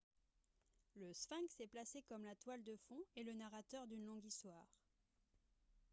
[0.95, 4.65] le sphinx est placé comme la toile de fond et le narrateur d'une longue histoire